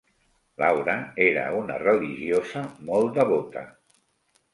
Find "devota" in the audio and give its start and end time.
3.19-3.65